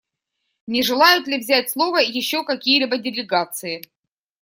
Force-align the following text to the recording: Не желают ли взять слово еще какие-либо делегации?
Не 0.65 0.81
желают 0.81 1.27
ли 1.27 1.37
взять 1.37 1.69
слово 1.69 1.99
еще 1.99 2.43
какие-либо 2.43 2.97
делегации? 2.97 3.83